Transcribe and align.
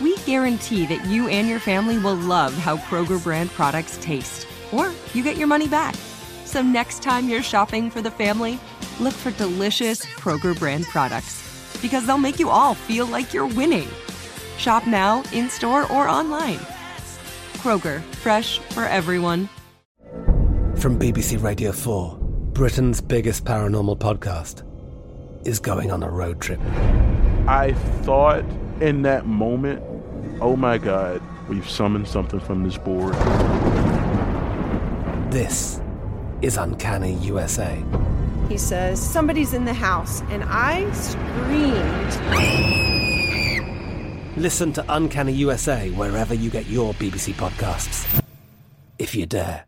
we 0.00 0.16
guarantee 0.18 0.86
that 0.86 1.04
you 1.06 1.28
and 1.28 1.48
your 1.48 1.60
family 1.60 1.98
will 1.98 2.14
love 2.14 2.54
how 2.54 2.76
Kroger 2.76 3.22
brand 3.22 3.50
products 3.50 3.98
taste, 4.00 4.46
or 4.72 4.92
you 5.14 5.22
get 5.22 5.36
your 5.36 5.46
money 5.46 5.68
back. 5.68 5.94
So 6.44 6.62
next 6.62 7.02
time 7.02 7.28
you're 7.28 7.42
shopping 7.42 7.90
for 7.90 8.02
the 8.02 8.10
family, 8.10 8.58
look 8.98 9.14
for 9.14 9.30
delicious 9.32 10.04
Kroger 10.04 10.58
brand 10.58 10.84
products 10.86 11.78
because 11.82 12.06
they'll 12.06 12.18
make 12.18 12.38
you 12.38 12.50
all 12.50 12.74
feel 12.74 13.06
like 13.06 13.32
you're 13.32 13.46
winning. 13.46 13.88
Shop 14.58 14.86
now, 14.86 15.22
in 15.32 15.48
store, 15.48 15.90
or 15.92 16.08
online. 16.08 16.58
Kroger, 17.58 18.02
fresh 18.16 18.58
for 18.58 18.84
everyone. 18.84 19.48
From 20.76 20.98
BBC 20.98 21.42
Radio 21.42 21.72
4, 21.72 22.18
Britain's 22.52 23.00
biggest 23.00 23.44
paranormal 23.44 23.98
podcast 23.98 24.64
is 25.46 25.58
going 25.58 25.90
on 25.90 26.02
a 26.02 26.10
road 26.10 26.40
trip. 26.40 26.60
I 27.46 27.74
thought 28.02 28.44
in 28.80 29.02
that 29.02 29.26
moment, 29.26 29.82
oh 30.40 30.56
my 30.56 30.78
God, 30.78 31.22
we've 31.48 31.68
summoned 31.68 32.08
something 32.08 32.40
from 32.40 32.62
this 32.62 32.78
board. 32.78 33.14
This 35.32 35.80
is 36.42 36.56
Uncanny 36.56 37.14
USA. 37.14 37.82
He 38.48 38.58
says, 38.58 39.00
Somebody's 39.00 39.54
in 39.54 39.64
the 39.64 39.74
house, 39.74 40.22
and 40.30 40.42
I 40.44 40.90
screamed. 40.92 42.16
Listen 44.36 44.72
to 44.72 44.84
Uncanny 44.88 45.32
USA 45.32 45.90
wherever 45.90 46.34
you 46.34 46.50
get 46.50 46.66
your 46.66 46.94
BBC 46.94 47.34
podcasts, 47.34 48.22
if 48.98 49.14
you 49.14 49.26
dare. 49.26 49.64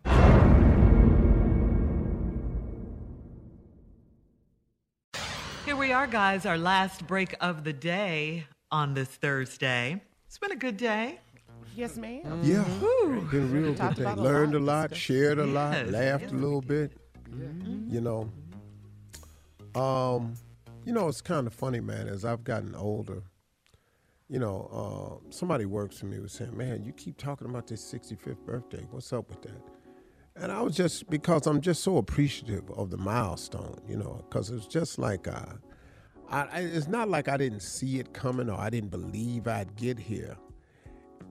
Here 5.65 5.77
we 5.77 5.93
are, 5.93 6.07
guys, 6.07 6.45
our 6.45 6.59
last 6.59 7.07
break 7.07 7.37
of 7.41 7.65
the 7.65 7.73
day 7.73 8.47
on 8.71 8.95
this 8.95 9.09
Thursday. 9.09 10.03
It's 10.33 10.39
been 10.39 10.53
a 10.53 10.57
good 10.57 10.79
day. 10.79 11.21
Yes, 11.77 11.99
ma'am. 11.99 12.41
Yeah, 12.43 12.65
Woo. 12.81 13.21
been 13.31 13.43
a 13.43 13.47
real 13.49 13.75
Talked 13.75 13.97
good 13.97 14.05
day. 14.05 14.11
about 14.13 14.19
a 14.19 14.23
Learned 14.23 14.55
a 14.55 14.59
lot. 14.59 14.91
lot, 14.93 14.97
shared 14.97 15.39
a 15.39 15.45
lot, 15.45 15.75
Yes. 15.75 15.91
laughed 15.91 16.33
a 16.33 16.35
little 16.35 16.63
bit. 16.63 16.97
You 17.87 18.01
know, 18.01 18.31
um, 19.79 20.33
you 20.87 20.95
know, 20.95 21.07
it's 21.09 21.21
kind 21.21 21.47
of 21.47 21.53
funny, 21.53 21.81
man. 21.81 22.09
As 22.09 22.25
I've 22.25 22.45
gotten 22.45 22.75
older, 22.75 23.25
you 24.31 24.39
know, 24.39 25.21
uh, 25.23 25.31
somebody 25.31 25.67
works 25.67 25.99
for 25.99 26.07
me 26.07 26.19
was 26.19 26.33
saying, 26.33 26.57
"Man, 26.57 26.83
you 26.83 26.95
keep 26.95 27.19
talking 27.19 27.47
about 27.47 27.67
this 27.67 27.85
65th 27.85 28.43
birthday. 28.47 28.87
What's 28.91 29.13
up 29.13 29.29
with 29.29 29.43
that?" 29.43 29.63
And 30.35 30.51
I 30.51 30.63
was 30.63 30.75
just 30.75 31.11
because 31.11 31.47
I'm 31.47 31.61
just 31.61 31.83
so 31.83 31.99
appreciative 31.99 32.71
of 32.71 32.89
the 32.89 32.97
milestone, 32.97 33.83
you 33.87 33.99
know, 33.99 34.25
because 34.31 34.49
it's 34.49 34.67
just 34.67 34.99
like 34.99 35.29
uh, 35.29 35.57
I, 36.33 36.49
I, 36.51 36.59
it's 36.61 36.89
not 36.89 37.11
like 37.11 37.29
I 37.29 37.37
didn't 37.37 37.61
see 37.61 37.99
it 37.99 38.15
coming 38.15 38.49
or 38.49 38.59
I 38.59 38.71
didn't 38.71 38.91
believe 38.91 39.47
I'd 39.47 39.77
get 39.77 39.99
here. 39.99 40.37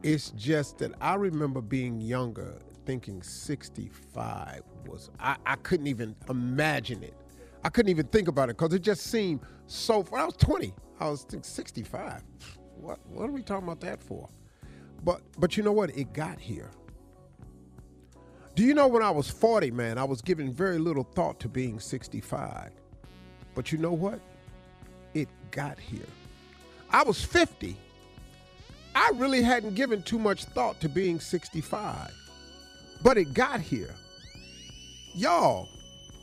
It's 0.03 0.29
just 0.31 0.77
that 0.77 0.93
I 1.01 1.15
remember 1.15 1.59
being 1.59 1.99
younger, 1.99 2.59
thinking 2.85 3.21
65 3.23 4.61
was, 4.87 5.09
I, 5.19 5.37
I 5.45 5.55
couldn't 5.57 5.87
even 5.87 6.15
imagine 6.29 7.03
it. 7.03 7.15
I 7.63 7.69
couldn't 7.69 7.89
even 7.89 8.07
think 8.07 8.27
about 8.27 8.49
it 8.49 8.57
because 8.57 8.73
it 8.73 8.81
just 8.81 9.07
seemed 9.07 9.41
so, 9.65 10.03
when 10.03 10.21
I 10.21 10.25
was 10.25 10.35
20, 10.35 10.73
I 10.99 11.09
was 11.09 11.23
thinking 11.23 11.43
65. 11.43 12.23
What, 12.79 12.99
what 13.07 13.29
are 13.29 13.31
we 13.31 13.41
talking 13.41 13.67
about 13.67 13.79
that 13.81 14.01
for? 14.03 14.29
But, 15.03 15.21
but 15.39 15.57
you 15.57 15.63
know 15.63 15.71
what? 15.71 15.95
It 15.97 16.13
got 16.13 16.39
here. 16.39 16.69
Do 18.53 18.63
you 18.63 18.73
know 18.73 18.87
when 18.87 19.01
I 19.01 19.09
was 19.09 19.29
40, 19.29 19.71
man, 19.71 19.97
I 19.97 20.03
was 20.03 20.21
giving 20.21 20.53
very 20.53 20.77
little 20.77 21.03
thought 21.03 21.39
to 21.39 21.49
being 21.49 21.79
65. 21.79 22.71
But 23.55 23.71
you 23.71 23.77
know 23.77 23.93
what? 23.93 24.19
Got 25.51 25.79
here. 25.79 26.07
I 26.89 27.03
was 27.03 27.23
50. 27.23 27.75
I 28.95 29.11
really 29.15 29.41
hadn't 29.41 29.75
given 29.75 30.01
too 30.03 30.19
much 30.19 30.45
thought 30.45 30.79
to 30.81 30.89
being 30.89 31.19
65, 31.19 32.11
but 33.03 33.17
it 33.17 33.33
got 33.33 33.61
here. 33.61 33.93
Y'all, 35.13 35.67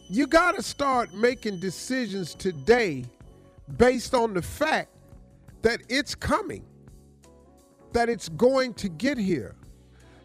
you 0.09 0.27
got 0.27 0.55
to 0.57 0.63
start 0.63 1.15
making 1.15 1.61
decisions 1.61 2.35
today 2.35 3.05
based 3.77 4.15
on 4.15 4.35
the 4.35 4.43
fact 4.43 4.91
that 5.63 5.81
it's 5.89 6.15
coming, 6.15 6.65
that 7.93 8.09
it's 8.09 8.29
going 8.31 8.75
to 8.75 8.89
get 8.89 9.19
here. 9.19 9.55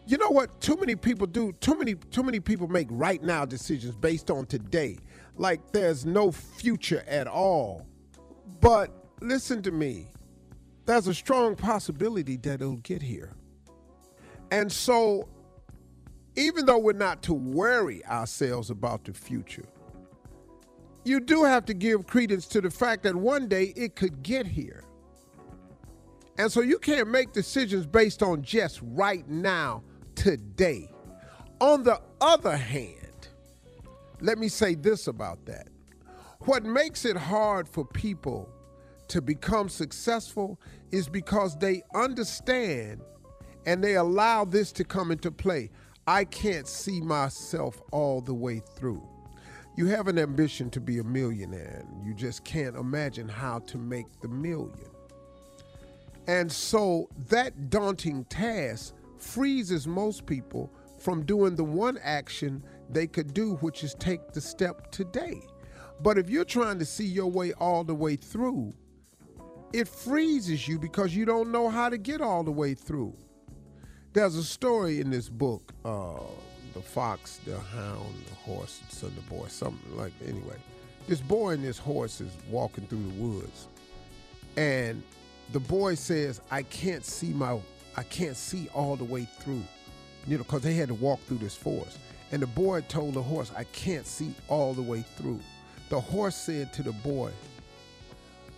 You 0.06 0.18
know 0.18 0.30
what? 0.30 0.60
Too 0.60 0.76
many 0.76 0.96
people 0.96 1.26
do. 1.26 1.52
Too 1.60 1.78
many. 1.78 1.94
Too 1.94 2.22
many 2.22 2.38
people 2.38 2.68
make 2.68 2.88
right 2.90 3.22
now 3.22 3.46
decisions 3.46 3.94
based 3.94 4.30
on 4.30 4.44
today, 4.44 4.98
like 5.36 5.60
there's 5.72 6.04
no 6.04 6.30
future 6.30 7.02
at 7.06 7.26
all. 7.26 7.86
But 8.60 8.90
listen 9.20 9.62
to 9.62 9.70
me 9.70 10.08
there's 10.86 11.06
a 11.06 11.14
strong 11.14 11.56
possibility 11.56 12.36
that 12.38 12.54
it'll 12.60 12.76
get 12.76 13.02
here. 13.02 13.32
And 14.50 14.70
so, 14.70 15.28
even 16.36 16.66
though 16.66 16.78
we're 16.78 16.92
not 16.92 17.22
to 17.22 17.34
worry 17.34 18.04
ourselves 18.06 18.70
about 18.70 19.04
the 19.04 19.14
future, 19.14 19.66
you 21.04 21.20
do 21.20 21.44
have 21.44 21.64
to 21.66 21.74
give 21.74 22.06
credence 22.06 22.46
to 22.48 22.60
the 22.60 22.70
fact 22.70 23.02
that 23.04 23.14
one 23.14 23.48
day 23.48 23.72
it 23.76 23.96
could 23.96 24.22
get 24.22 24.46
here. 24.46 24.84
And 26.38 26.50
so, 26.50 26.60
you 26.60 26.78
can't 26.78 27.08
make 27.08 27.32
decisions 27.32 27.86
based 27.86 28.22
on 28.22 28.42
just 28.42 28.80
right 28.82 29.26
now, 29.28 29.82
today. 30.14 30.90
On 31.60 31.82
the 31.82 32.00
other 32.20 32.56
hand, 32.56 33.28
let 34.20 34.38
me 34.38 34.48
say 34.48 34.74
this 34.74 35.06
about 35.06 35.44
that. 35.46 35.68
What 36.46 36.64
makes 36.64 37.06
it 37.06 37.16
hard 37.16 37.66
for 37.68 37.86
people 37.86 38.50
to 39.08 39.22
become 39.22 39.68
successful 39.70 40.60
is 40.90 41.08
because 41.08 41.56
they 41.56 41.82
understand 41.94 43.00
and 43.66 43.82
they 43.82 43.94
allow 43.96 44.44
this 44.44 44.70
to 44.72 44.84
come 44.84 45.10
into 45.10 45.30
play. 45.30 45.70
I 46.06 46.24
can't 46.24 46.68
see 46.68 47.00
myself 47.00 47.80
all 47.92 48.20
the 48.20 48.34
way 48.34 48.60
through. 48.76 49.02
you 49.76 49.86
have 49.86 50.06
an 50.08 50.18
ambition 50.18 50.70
to 50.70 50.80
be 50.80 50.98
a 50.98 51.04
millionaire, 51.04 51.84
and 51.88 52.06
you 52.06 52.14
just 52.14 52.44
can't 52.44 52.76
imagine 52.76 53.28
how 53.28 53.58
to 53.60 53.78
make 53.78 54.06
the 54.20 54.28
million. 54.28 54.90
And 56.28 56.50
so 56.50 57.08
that 57.28 57.70
daunting 57.70 58.24
task 58.26 58.94
freezes 59.18 59.86
most 59.86 60.26
people 60.26 60.72
from 61.00 61.24
doing 61.24 61.56
the 61.56 61.64
one 61.64 61.98
action 62.02 62.62
they 62.90 63.06
could 63.06 63.34
do, 63.34 63.54
which 63.56 63.82
is 63.82 63.94
take 63.94 64.32
the 64.32 64.40
step 64.40 64.90
today. 64.92 65.40
But 66.00 66.18
if 66.18 66.28
you're 66.28 66.44
trying 66.44 66.78
to 66.78 66.84
see 66.84 67.06
your 67.06 67.30
way 67.30 67.52
all 67.54 67.84
the 67.84 67.94
way 67.94 68.16
through, 68.16 68.74
it 69.72 69.88
freezes 69.88 70.68
you 70.68 70.78
because 70.78 71.14
you 71.14 71.24
don't 71.24 71.50
know 71.50 71.68
how 71.68 71.88
to 71.88 71.98
get 71.98 72.20
all 72.20 72.44
the 72.44 72.52
way 72.52 72.74
through. 72.74 73.14
There's 74.12 74.36
a 74.36 74.44
story 74.44 75.00
in 75.00 75.10
this 75.10 75.28
book, 75.28 75.72
uh, 75.84 76.20
The 76.74 76.80
Fox, 76.80 77.40
the 77.44 77.58
Hound, 77.58 78.14
the 78.28 78.34
Horse, 78.34 78.80
and 79.02 79.16
the 79.16 79.20
Boy, 79.22 79.46
something 79.48 79.96
like 79.96 80.12
anyway. 80.24 80.56
This 81.06 81.20
boy 81.20 81.50
and 81.50 81.64
this 81.64 81.76
horse 81.76 82.20
is 82.20 82.32
walking 82.48 82.86
through 82.86 83.02
the 83.02 83.22
woods. 83.22 83.66
And 84.56 85.02
the 85.52 85.60
boy 85.60 85.96
says, 85.96 86.40
I 86.50 86.62
can't 86.62 87.04
see 87.04 87.32
my 87.32 87.58
I 87.96 88.02
can't 88.04 88.36
see 88.36 88.68
all 88.74 88.96
the 88.96 89.04
way 89.04 89.26
through. 89.40 89.62
You 90.26 90.38
know, 90.38 90.44
because 90.44 90.62
they 90.62 90.74
had 90.74 90.88
to 90.88 90.94
walk 90.94 91.20
through 91.26 91.38
this 91.38 91.56
forest. 91.56 91.98
And 92.32 92.40
the 92.40 92.46
boy 92.46 92.80
told 92.82 93.14
the 93.14 93.22
horse, 93.22 93.52
I 93.56 93.64
can't 93.64 94.06
see 94.06 94.34
all 94.48 94.72
the 94.72 94.82
way 94.82 95.04
through. 95.16 95.40
The 95.94 96.00
horse 96.00 96.34
said 96.34 96.72
to 96.72 96.82
the 96.82 96.90
boy, 96.90 97.30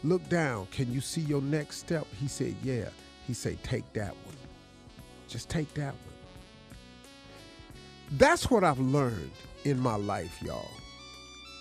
Look 0.02 0.26
down. 0.30 0.68
Can 0.70 0.90
you 0.90 1.02
see 1.02 1.20
your 1.20 1.42
next 1.42 1.76
step? 1.76 2.06
He 2.18 2.28
said, 2.28 2.54
Yeah. 2.62 2.88
He 3.26 3.34
said, 3.34 3.62
Take 3.62 3.92
that 3.92 4.16
one. 4.24 4.36
Just 5.28 5.50
take 5.50 5.74
that 5.74 5.92
one. 5.92 6.16
That's 8.12 8.50
what 8.50 8.64
I've 8.64 8.78
learned 8.78 9.32
in 9.64 9.78
my 9.78 9.96
life, 9.96 10.40
y'all. 10.42 10.70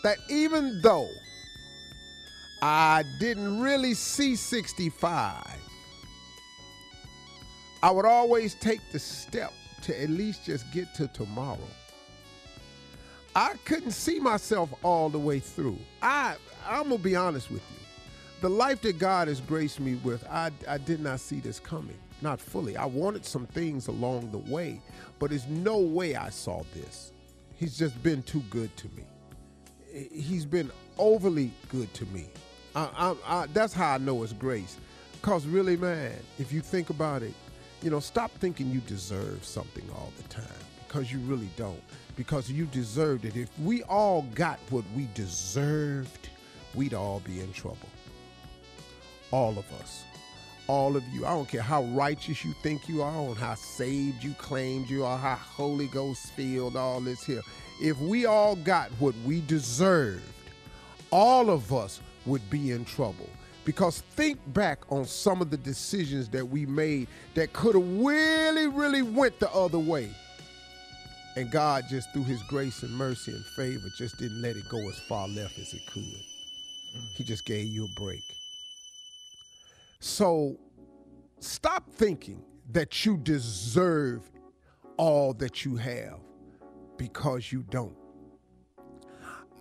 That 0.03 0.17
even 0.29 0.79
though 0.81 1.09
I 2.61 3.03
didn't 3.19 3.59
really 3.59 3.95
see 3.95 4.37
65, 4.37 5.45
I 7.83 7.91
would 7.91 8.05
always 8.05 8.55
take 8.55 8.79
the 8.93 8.99
step 8.99 9.51
to 9.81 10.01
at 10.01 10.09
least 10.09 10.45
just 10.45 10.71
get 10.71 10.93
to 10.95 11.09
tomorrow. 11.09 11.59
I 13.35 13.55
couldn't 13.65 13.91
see 13.91 14.19
myself 14.19 14.73
all 14.81 15.09
the 15.09 15.19
way 15.19 15.39
through. 15.39 15.77
I 16.01 16.35
I'm 16.65 16.83
gonna 16.83 16.97
be 16.97 17.17
honest 17.17 17.51
with 17.51 17.61
you. 17.69 17.85
The 18.41 18.49
life 18.49 18.81
that 18.81 18.97
God 18.97 19.27
has 19.27 19.41
graced 19.41 19.79
me 19.79 19.95
with, 19.95 20.25
I, 20.29 20.51
I 20.67 20.77
did 20.77 21.01
not 21.01 21.19
see 21.19 21.39
this 21.39 21.59
coming. 21.59 21.97
Not 22.21 22.39
fully. 22.39 22.77
I 22.77 22.85
wanted 22.85 23.25
some 23.25 23.45
things 23.47 23.87
along 23.87 24.31
the 24.31 24.37
way, 24.37 24.81
but 25.19 25.31
there's 25.31 25.47
no 25.47 25.79
way 25.79 26.15
I 26.15 26.29
saw 26.29 26.63
this. 26.73 27.11
He's 27.55 27.77
just 27.77 28.01
been 28.03 28.23
too 28.23 28.41
good 28.49 28.75
to 28.77 28.87
me. 28.89 29.03
He's 30.11 30.45
been 30.45 30.71
overly 30.97 31.51
good 31.69 31.93
to 31.95 32.05
me. 32.07 32.27
I, 32.75 32.89
I, 32.97 33.15
I, 33.25 33.45
that's 33.47 33.73
how 33.73 33.93
I 33.93 33.97
know 33.97 34.23
it's 34.23 34.33
grace. 34.33 34.77
Because 35.13 35.45
really, 35.45 35.77
man, 35.77 36.13
if 36.39 36.51
you 36.51 36.61
think 36.61 36.89
about 36.89 37.21
it, 37.21 37.33
you 37.81 37.89
know, 37.89 37.99
stop 37.99 38.31
thinking 38.31 38.69
you 38.69 38.79
deserve 38.81 39.43
something 39.43 39.87
all 39.93 40.11
the 40.17 40.27
time 40.29 40.45
because 40.95 41.11
you 41.11 41.19
really 41.19 41.49
don't. 41.57 41.83
Because 42.15 42.49
you 42.49 42.67
deserved 42.67 43.25
it. 43.25 43.35
If 43.35 43.49
we 43.59 43.83
all 43.83 44.21
got 44.33 44.59
what 44.69 44.85
we 44.95 45.09
deserved, 45.13 46.29
we'd 46.73 46.93
all 46.93 47.19
be 47.19 47.41
in 47.41 47.51
trouble. 47.51 47.89
All 49.31 49.57
of 49.57 49.69
us. 49.81 50.05
All 50.67 50.95
of 50.95 51.03
you. 51.09 51.25
I 51.25 51.31
don't 51.31 51.49
care 51.49 51.61
how 51.61 51.83
righteous 51.83 52.45
you 52.45 52.53
think 52.63 52.87
you 52.87 53.01
are, 53.01 53.13
or 53.13 53.35
how 53.35 53.55
saved 53.55 54.23
you 54.23 54.33
claimed 54.35 54.89
you 54.89 55.03
are, 55.03 55.17
how 55.17 55.35
Holy 55.35 55.87
Ghost 55.87 56.31
filled, 56.31 56.77
all 56.77 57.01
this 57.01 57.25
here. 57.25 57.41
If 57.81 57.99
we 57.99 58.25
all 58.25 58.55
got 58.55 58.89
what 58.91 59.15
we 59.25 59.41
deserved, 59.41 60.23
all 61.11 61.49
of 61.49 61.73
us 61.73 61.99
would 62.25 62.49
be 62.49 62.71
in 62.71 62.85
trouble. 62.85 63.29
Because 63.65 63.99
think 63.99 64.39
back 64.53 64.79
on 64.89 65.03
some 65.03 65.41
of 65.41 65.49
the 65.49 65.57
decisions 65.57 66.29
that 66.29 66.47
we 66.47 66.65
made 66.65 67.09
that 67.33 67.51
could 67.51 67.75
have 67.75 67.97
really, 67.97 68.67
really 68.67 69.01
went 69.01 69.41
the 69.41 69.51
other 69.51 69.79
way. 69.79 70.09
And 71.35 71.51
God 71.51 71.85
just 71.89 72.11
through 72.13 72.23
his 72.23 72.41
grace 72.43 72.83
and 72.83 72.93
mercy 72.93 73.31
and 73.31 73.45
favor 73.45 73.89
just 73.97 74.17
didn't 74.17 74.41
let 74.41 74.55
it 74.55 74.69
go 74.69 74.79
as 74.89 74.97
far 74.99 75.27
left 75.27 75.59
as 75.59 75.73
it 75.73 75.85
could. 75.87 76.03
He 77.13 77.23
just 77.23 77.45
gave 77.45 77.67
you 77.67 77.85
a 77.85 77.99
break. 77.99 78.23
So 79.99 80.57
stop 81.39 81.89
thinking 81.91 82.41
that 82.71 83.05
you 83.05 83.17
deserve 83.17 84.31
all 84.97 85.33
that 85.33 85.65
you 85.65 85.75
have 85.75 86.19
because 86.97 87.51
you 87.51 87.63
don't. 87.69 87.97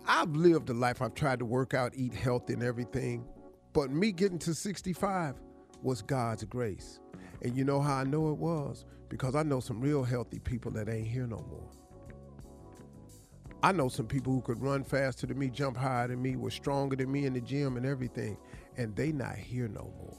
I've 0.07 0.35
lived 0.35 0.69
a 0.69 0.73
life, 0.73 1.01
I've 1.01 1.15
tried 1.15 1.39
to 1.39 1.45
work 1.45 1.73
out, 1.73 1.93
eat 1.95 2.13
healthy 2.13 2.53
and 2.53 2.63
everything, 2.63 3.25
but 3.73 3.91
me 3.91 4.11
getting 4.11 4.39
to 4.39 4.53
65 4.53 5.35
was 5.85 6.01
God's 6.01 6.43
grace. 6.43 6.99
And 7.43 7.55
you 7.55 7.63
know 7.63 7.79
how 7.79 7.97
I 7.97 8.03
know 8.03 8.31
it 8.31 8.37
was? 8.37 8.85
Because 9.07 9.35
I 9.35 9.43
know 9.43 9.59
some 9.59 9.79
real 9.79 10.03
healthy 10.03 10.39
people 10.39 10.71
that 10.71 10.89
ain't 10.89 11.07
here 11.07 11.27
no 11.27 11.45
more. 11.49 11.69
I 13.61 13.71
know 13.71 13.87
some 13.87 14.07
people 14.07 14.33
who 14.33 14.41
could 14.41 14.61
run 14.61 14.83
faster 14.83 15.27
than 15.27 15.37
me, 15.37 15.49
jump 15.49 15.77
higher 15.77 16.07
than 16.07 16.21
me, 16.21 16.35
were 16.35 16.51
stronger 16.51 16.95
than 16.95 17.11
me 17.11 17.25
in 17.25 17.33
the 17.33 17.41
gym 17.41 17.77
and 17.77 17.85
everything, 17.85 18.37
and 18.77 18.95
they 18.95 19.11
not 19.11 19.35
here 19.35 19.67
no 19.67 19.93
more. 19.97 20.17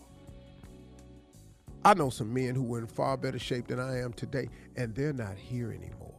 I 1.84 1.94
know 1.94 2.10
some 2.10 2.32
men 2.32 2.54
who 2.54 2.62
were 2.62 2.78
in 2.78 2.86
far 2.86 3.16
better 3.16 3.38
shape 3.38 3.66
than 3.68 3.78
I 3.78 4.00
am 4.00 4.12
today, 4.12 4.48
and 4.76 4.94
they're 4.94 5.12
not 5.12 5.36
here 5.36 5.72
anymore. 5.72 6.14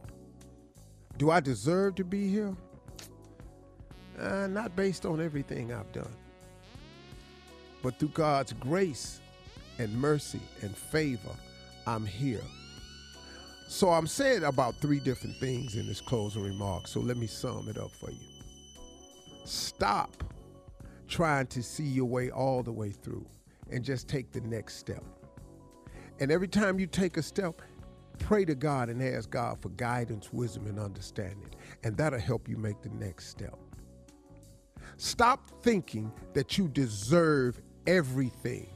Do 1.16 1.30
I 1.30 1.40
deserve 1.40 1.96
to 1.96 2.04
be 2.04 2.28
here? 2.28 2.54
Uh, 4.18 4.46
not 4.46 4.76
based 4.76 5.06
on 5.06 5.20
everything 5.20 5.72
I've 5.72 5.90
done, 5.92 6.14
but 7.82 7.98
through 7.98 8.08
God's 8.10 8.52
grace 8.54 9.20
and 9.78 9.92
mercy 9.94 10.40
and 10.62 10.76
favor, 10.76 11.34
I'm 11.86 12.04
here. 12.04 12.42
So 13.68 13.90
I'm 13.90 14.06
saying 14.06 14.44
about 14.44 14.76
three 14.76 15.00
different 15.00 15.36
things 15.36 15.76
in 15.76 15.86
this 15.86 16.00
closing 16.00 16.42
remark. 16.42 16.88
So 16.88 17.00
let 17.00 17.16
me 17.16 17.26
sum 17.26 17.68
it 17.68 17.78
up 17.78 17.90
for 17.90 18.10
you. 18.10 18.18
Stop 19.44 20.24
trying 21.06 21.46
to 21.48 21.62
see 21.62 21.84
your 21.84 22.06
way 22.06 22.30
all 22.30 22.62
the 22.62 22.72
way 22.72 22.90
through 22.90 23.26
and 23.70 23.84
just 23.84 24.08
take 24.08 24.32
the 24.32 24.40
next 24.40 24.76
step. 24.76 25.04
And 26.20 26.32
every 26.32 26.48
time 26.48 26.78
you 26.78 26.86
take 26.86 27.16
a 27.16 27.22
step, 27.22 27.60
pray 28.18 28.44
to 28.44 28.54
God 28.54 28.88
and 28.88 29.02
ask 29.02 29.30
God 29.30 29.60
for 29.60 29.68
guidance, 29.70 30.32
wisdom, 30.32 30.66
and 30.66 30.78
understanding. 30.78 31.50
And 31.84 31.96
that'll 31.96 32.18
help 32.18 32.48
you 32.48 32.56
make 32.56 32.82
the 32.82 32.88
next 32.90 33.28
step. 33.28 33.56
Stop 34.96 35.62
thinking 35.62 36.10
that 36.34 36.58
you 36.58 36.68
deserve 36.68 37.60
everything 37.86 38.68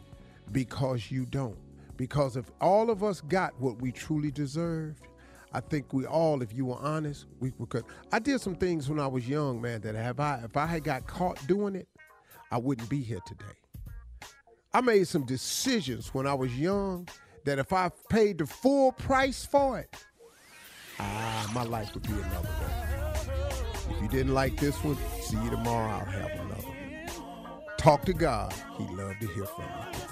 because 0.53 1.11
you 1.11 1.27
don't. 1.27 1.59
Because 1.97 2.37
if 2.37 2.51
all 2.61 2.91
of 2.91 3.03
us 3.03 3.21
got 3.21 3.59
what 3.61 3.81
we 3.81 3.93
truly 3.93 4.31
deserved, 4.31 5.07
I 5.53 5.61
think 5.61 5.93
we 5.93 6.07
all, 6.07 6.43
if 6.43 6.53
you 6.53 6.67
were 6.67 6.79
honest, 6.79 7.27
we 7.39 7.53
could. 7.69 7.85
I 8.11 8.19
did 8.19 8.41
some 8.41 8.55
things 8.55 8.89
when 8.89 8.99
I 8.99 9.07
was 9.07 9.29
young, 9.29 9.61
man, 9.61 9.83
that 9.83 9.95
have 9.95 10.19
I 10.19 10.41
if 10.45 10.57
I 10.57 10.67
had 10.67 10.85
got 10.85 11.07
caught 11.07 11.45
doing 11.47 11.75
it, 11.75 11.89
I 12.51 12.59
wouldn't 12.59 12.89
be 12.89 13.03
here 13.03 13.21
today. 13.27 13.45
I 14.73 14.81
made 14.81 15.07
some 15.07 15.27
decisions 15.27 16.15
when 16.15 16.27
I 16.27 16.33
was 16.33 16.57
young 16.59 17.07
that 17.45 17.59
if 17.59 17.73
I 17.73 17.91
paid 18.09 18.39
the 18.39 18.47
full 18.47 18.93
price 18.93 19.45
for 19.45 19.79
it, 19.79 19.95
ah, 20.99 21.51
my 21.55 21.65
life 21.65 21.93
would 21.93 22.05
be 22.05 22.13
another 22.13 22.49
way. 22.49 22.93
If 23.91 24.03
you 24.03 24.09
didn't 24.09 24.33
like 24.33 24.59
this 24.59 24.83
one, 24.83 24.97
see 25.21 25.37
you 25.37 25.51
tomorrow. 25.51 25.91
I'll 25.91 26.05
have 26.07 26.31
another 26.31 26.69
one. 26.69 26.77
Talk 27.77 28.05
to 28.07 28.15
God. 28.15 28.55
He'd 28.79 28.91
love 28.91 29.19
to 29.21 29.27
hear 29.29 29.45
from 29.45 29.65
you. 29.65 30.12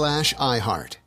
slash 0.00 0.32
iHeart. 0.36 0.99